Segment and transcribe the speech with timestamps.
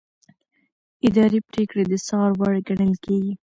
[1.07, 3.33] اداري پریکړې د څار وړ ګڼل کېږي.